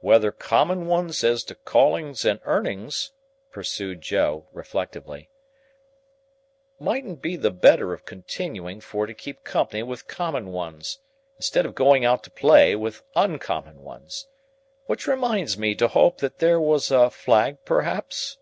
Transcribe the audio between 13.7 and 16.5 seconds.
ones,—which reminds me to hope that